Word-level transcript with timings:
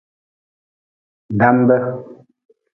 Dambe. 1.39 1.77